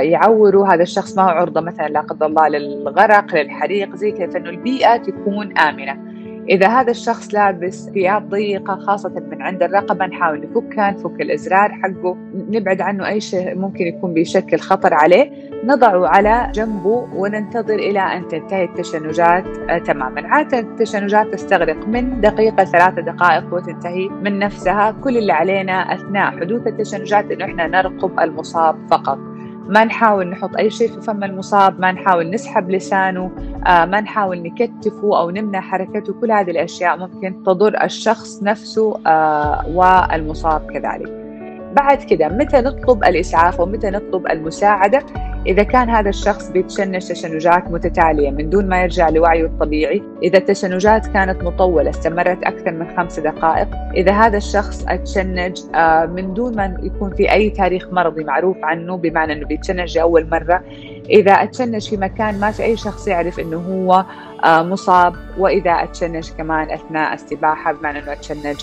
يعوره 0.00 0.74
هذا 0.74 0.82
الشخص 0.82 1.16
ما 1.16 1.22
هو 1.22 1.28
عرضة 1.28 1.60
مثلا 1.60 1.88
لا 1.88 2.00
قدر 2.00 2.26
الله 2.26 2.48
للغرق 2.48 3.34
للحريق 3.34 3.96
زي 3.96 4.12
كذا. 4.12 4.30
فإنه 4.30 4.50
البيئة 4.50 4.96
تكون 4.96 5.58
آمنة. 5.58 6.17
إذا 6.50 6.68
هذا 6.68 6.90
الشخص 6.90 7.34
لابس 7.34 7.90
ثياب 7.94 8.28
ضيقة 8.28 8.76
خاصة 8.76 9.22
من 9.30 9.42
عند 9.42 9.62
الرقبة 9.62 10.06
نحاول 10.06 10.40
نفكها 10.40 10.90
نفك 10.90 11.20
الإزرار 11.20 11.72
حقه 11.72 12.16
نبعد 12.34 12.80
عنه 12.80 13.08
أي 13.08 13.20
شيء 13.20 13.58
ممكن 13.58 13.86
يكون 13.86 14.14
بيشكل 14.14 14.58
خطر 14.58 14.94
عليه. 14.94 15.30
نضعه 15.64 16.06
على 16.08 16.52
جنبه 16.54 17.08
وننتظر 17.14 17.74
إلى 17.74 18.00
أن 18.00 18.28
تنتهي 18.28 18.64
التشنجات 18.64 19.44
آه 19.70 19.78
تماما. 19.78 20.28
عادة 20.28 20.58
التشنجات 20.58 21.32
تستغرق 21.32 21.88
من 21.88 22.20
دقيقة 22.20 22.64
ثلاثة 22.64 23.00
دقائق 23.02 23.54
وتنتهي 23.54 24.08
من 24.08 24.38
نفسها. 24.38 24.90
كل 25.04 25.16
اللي 25.16 25.32
علينا 25.32 25.94
أثناء 25.94 26.40
حدوث 26.40 26.66
التشنجات 26.66 27.30
إنه 27.30 27.44
إحنا 27.44 27.66
نرقب 27.66 28.20
المصاب 28.20 28.76
فقط. 28.90 29.18
ما 29.68 29.84
نحاول 29.84 30.26
نحط 30.26 30.56
أي 30.56 30.70
شيء 30.70 30.88
في 30.88 31.00
فم 31.00 31.24
المصاب 31.24 31.80
ما 31.80 31.92
نحاول 31.92 32.30
نسحب 32.30 32.70
لسانه 32.70 33.30
آه 33.66 33.84
ما 33.84 34.00
نحاول 34.00 34.42
نكتفه 34.42 35.18
أو 35.20 35.30
نمنع 35.30 35.60
حركته 35.60 36.12
كل 36.12 36.32
هذه 36.32 36.50
الأشياء 36.50 36.98
ممكن 36.98 37.42
تضر 37.42 37.84
الشخص 37.84 38.42
نفسه 38.42 39.00
آه 39.06 39.64
والمصاب 39.68 40.70
كذلك. 40.70 41.28
بعد 41.76 42.02
كده 42.02 42.28
متى 42.28 42.56
نطلب 42.60 43.04
الإسعاف 43.04 43.60
ومتى 43.60 43.90
نطلب 43.90 44.26
المساعدة؟ 44.26 45.02
إذا 45.48 45.62
كان 45.62 45.90
هذا 45.90 46.08
الشخص 46.08 46.50
بيتشنج 46.50 47.08
تشنجات 47.08 47.70
متتالية 47.70 48.30
من 48.30 48.50
دون 48.50 48.68
ما 48.68 48.82
يرجع 48.82 49.08
لوعيه 49.08 49.44
الطبيعي 49.44 50.02
إذا 50.22 50.38
التشنجات 50.38 51.06
كانت 51.06 51.42
مطولة 51.42 51.90
استمرت 51.90 52.44
أكثر 52.44 52.70
من 52.70 52.96
خمس 52.96 53.20
دقائق 53.20 53.68
إذا 53.96 54.12
هذا 54.12 54.36
الشخص 54.36 54.84
اتشنج 54.88 55.60
آه، 55.74 56.06
من 56.06 56.34
دون 56.34 56.56
ما 56.56 56.78
يكون 56.82 57.14
في 57.14 57.32
أي 57.32 57.50
تاريخ 57.50 57.88
مرضي 57.92 58.24
معروف 58.24 58.56
عنه 58.62 58.96
بمعنى 58.96 59.32
أنه 59.32 59.46
بيتشنج 59.46 59.98
لأول 59.98 60.28
مرة 60.30 60.64
إذا 61.10 61.32
اتشنج 61.32 61.88
في 61.88 61.96
مكان 61.96 62.40
ما 62.40 62.50
في 62.50 62.62
أي 62.62 62.76
شخص 62.76 63.08
يعرف 63.08 63.40
أنه 63.40 63.56
هو 63.56 64.04
آه، 64.44 64.62
مصاب 64.62 65.14
وإذا 65.38 65.70
اتشنج 65.70 66.30
كمان 66.38 66.70
أثناء 66.70 67.14
السباحة 67.14 67.72
بمعنى 67.72 67.98
أنه 67.98 68.12
اتشنج 68.12 68.56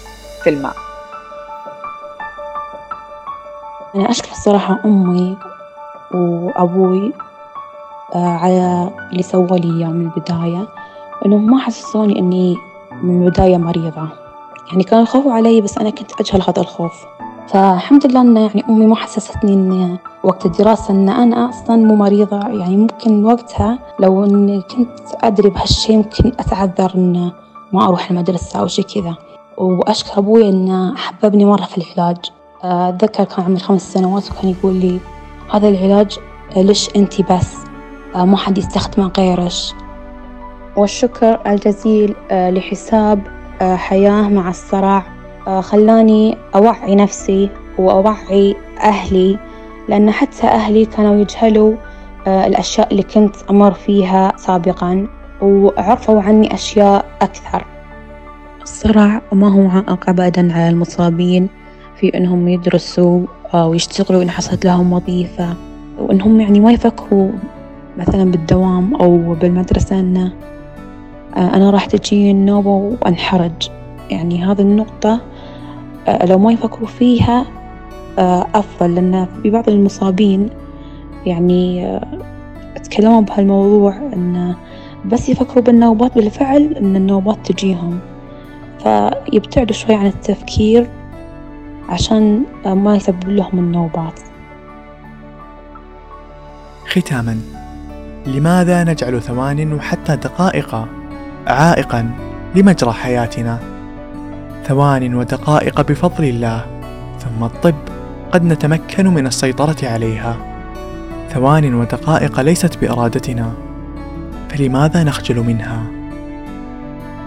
في 0.43 0.49
الماء. 0.49 0.75
أنا 3.95 4.09
أشكر 4.09 4.31
الصراحة 4.31 4.79
أمي 4.85 5.37
وأبوي 6.13 7.13
آه، 8.15 8.27
على 8.27 8.89
اللي 9.11 9.23
سووا 9.23 9.57
لي 9.57 9.77
إياه 9.77 9.87
من 9.87 10.05
البداية 10.05 10.67
إنهم 11.25 11.51
ما 11.51 11.59
حسسوني 11.59 12.19
إني 12.19 12.57
من 13.03 13.23
البداية 13.23 13.57
مريضة. 13.57 14.07
يعني 14.71 14.83
كانوا 14.83 15.03
يخافوا 15.03 15.33
علي 15.33 15.61
بس 15.61 15.77
أنا 15.77 15.89
كنت 15.89 16.11
أجهل 16.19 16.41
هذا 16.41 16.61
الخوف. 16.61 17.05
فالحمد 17.47 18.05
لله 18.05 18.21
إن 18.21 18.37
يعني 18.37 18.63
أمي 18.69 18.85
ما 18.85 18.95
حسستني 18.95 19.53
إن 19.53 19.97
وقت 20.23 20.45
الدراسة 20.45 20.93
إن 20.93 21.09
أنا 21.09 21.49
أصلا 21.49 21.75
مو 21.75 21.95
مريضة. 21.95 22.39
يعني 22.39 22.77
ممكن 22.77 23.25
وقتها 23.25 23.79
لو 23.99 24.23
إني 24.23 24.61
كنت 24.61 24.99
أدري 25.23 25.49
بهالشي 25.49 25.97
ممكن 25.97 26.31
أتعذر 26.39 26.91
إن 26.95 27.31
ما 27.73 27.87
أروح 27.87 28.11
المدرسة 28.11 28.59
أو 28.59 28.67
شي 28.67 28.83
كذا. 28.83 29.15
وأشكر 29.57 30.19
أبوي 30.19 30.49
إنه 30.49 30.95
حببني 30.95 31.45
مرة 31.45 31.63
في 31.63 31.77
العلاج. 31.77 32.17
أتذكر 32.63 33.23
كان 33.23 33.45
عمري 33.45 33.59
خمس 33.59 33.93
سنوات 33.93 34.31
وكان 34.31 34.49
يقول 34.49 34.73
لي 34.73 34.99
هذا 35.51 35.69
العلاج 35.69 36.19
ليش 36.57 36.89
أنتي 36.95 37.23
بس 37.23 37.55
ما 38.15 38.37
حد 38.37 38.57
يستخدمه 38.57 39.11
غيرش. 39.17 39.73
والشكر 40.77 41.39
الجزيل 41.47 42.15
لحساب 42.31 43.21
حياة 43.61 44.29
مع 44.29 44.49
الصرع 44.49 45.03
خلاني 45.61 46.37
أوعي 46.55 46.95
نفسي 46.95 47.49
وأوعي 47.77 48.55
أهلي 48.83 49.39
لأن 49.89 50.11
حتى 50.11 50.47
أهلي 50.47 50.85
كانوا 50.85 51.15
يجهلوا 51.21 51.75
الأشياء 52.27 52.91
اللي 52.91 53.03
كنت 53.03 53.35
أمر 53.49 53.73
فيها 53.73 54.33
سابقا 54.37 55.07
وعرفوا 55.41 56.21
عني 56.21 56.53
أشياء 56.53 57.05
أكثر. 57.21 57.65
الصرع 58.63 59.21
ما 59.31 59.53
هو 59.53 59.69
عائق 59.69 60.09
أبدا 60.09 60.53
على 60.53 60.69
المصابين 60.69 61.49
في 61.99 62.17
إنهم 62.17 62.47
يدرسوا 62.47 63.25
ويشتغلوا 63.53 64.23
إن 64.23 64.29
حصلت 64.29 64.65
لهم 64.65 64.93
وظيفة 64.93 65.55
وإنهم 65.99 66.41
يعني 66.41 66.59
ما 66.59 66.71
يفكروا 66.71 67.31
مثلا 67.97 68.31
بالدوام 68.31 68.95
أو 68.95 69.33
بالمدرسة 69.33 69.99
إنه 69.99 70.33
أنا 71.37 71.69
راح 71.69 71.85
تجي 71.85 72.31
النوبة 72.31 72.69
وأنحرج. 72.69 73.69
يعني 74.09 74.43
هذه 74.43 74.61
النقطة 74.61 75.21
لو 76.23 76.37
ما 76.37 76.51
يفكروا 76.53 76.87
فيها 76.87 77.45
آه، 78.19 78.47
أفضل. 78.55 78.95
لأن 78.95 79.27
في 79.43 79.49
بعض 79.49 79.69
المصابين 79.69 80.49
يعني 81.25 81.85
آه، 81.85 82.05
تكلموا 82.83 83.21
بهالموضوع 83.21 83.95
إن 83.97 84.55
بس 85.05 85.29
يفكروا 85.29 85.63
بالنوبات 85.63 86.15
بالفعل 86.15 86.73
إن 86.73 86.95
النوبات 86.95 87.51
تجيهم. 87.51 87.99
فيبتعدوا 88.83 89.75
شوي 89.75 89.95
عن 89.95 90.05
التفكير 90.05 90.89
عشان 91.89 92.43
ما 92.65 92.95
يسبب 92.95 93.29
لهم 93.29 93.59
النوبات. 93.59 94.19
ختاما 96.87 97.39
لماذا 98.25 98.83
نجعل 98.83 99.21
ثوان 99.21 99.73
وحتى 99.73 100.15
دقائق 100.15 100.87
عائقا 101.47 102.11
لمجرى 102.55 102.91
حياتنا؟ 102.91 103.59
ثوان 104.63 105.15
ودقائق 105.15 105.81
بفضل 105.81 106.23
الله 106.23 106.65
ثم 107.19 107.43
الطب 107.43 107.75
قد 108.31 108.43
نتمكن 108.43 109.07
من 109.07 109.27
السيطرة 109.27 109.75
عليها. 109.83 110.37
ثوان 111.29 111.73
ودقائق 111.73 112.39
ليست 112.39 112.77
بإرادتنا 112.81 113.53
فلماذا 114.49 115.03
نخجل 115.03 115.39
منها؟ 115.39 115.83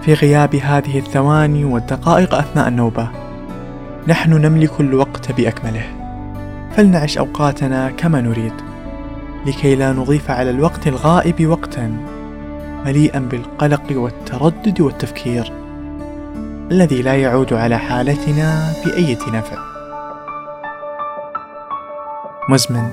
في 0.01 0.13
غياب 0.13 0.55
هذه 0.55 0.99
الثواني 0.99 1.65
والدقائق 1.65 2.35
أثناء 2.35 2.67
النوبة 2.67 3.18
نحن 4.07 4.33
نملك 4.33 4.79
الوقت 4.79 5.31
بأكمله. 5.31 5.83
فلنعش 6.75 7.17
أوقاتنا 7.17 7.91
كما 7.91 8.21
نريد. 8.21 8.53
لكي 9.45 9.75
لا 9.75 9.93
نضيف 9.93 10.31
على 10.31 10.49
الوقت 10.49 10.87
الغائب 10.87 11.47
وقتا 11.47 11.97
مليئا 12.85 13.19
بالقلق 13.19 13.83
والتردد 13.91 14.81
والتفكير 14.81 15.53
الذي 16.71 17.01
لا 17.01 17.15
يعود 17.15 17.53
على 17.53 17.77
حالتنا 17.77 18.73
بأية 18.85 19.19
نفع. 19.33 19.57
مزمن 22.49 22.91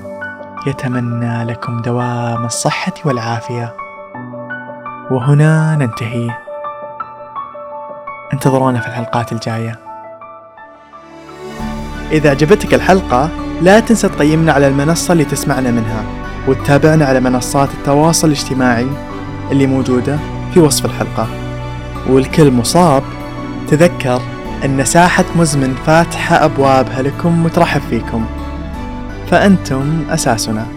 يتمنى 0.67 1.43
لكم 1.43 1.81
دوام 1.81 2.45
الصحة 2.45 2.93
والعافية. 3.05 3.75
وهنا 5.11 5.75
ننتهي. 5.75 6.29
انتظرونا 8.33 8.79
في 8.79 8.87
الحلقات 8.87 9.31
الجاية. 9.31 9.86
إذا 12.11 12.29
عجبتك 12.29 12.73
الحلقة 12.73 13.29
لا 13.61 13.79
تنسى 13.79 14.09
تقيمنا 14.09 14.51
على 14.53 14.67
المنصة 14.67 15.11
اللي 15.11 15.25
تسمعنا 15.25 15.71
منها 15.71 16.03
وتتابعنا 16.47 17.05
على 17.05 17.19
منصات 17.19 17.69
التواصل 17.73 18.27
الاجتماعي 18.27 18.87
اللي 19.51 19.67
موجودة 19.67 20.19
في 20.53 20.59
وصف 20.59 20.85
الحلقة. 20.85 21.27
والكل 22.09 22.51
مصاب 22.51 23.03
تذكر 23.67 24.21
أن 24.65 24.85
ساحة 24.85 25.25
مزمن 25.35 25.75
فاتحة 25.85 26.45
أبوابها 26.45 27.01
لكم 27.01 27.45
وترحب 27.45 27.81
فيكم. 27.89 28.25
فأنتم 29.31 30.03
أساسنا. 30.09 30.76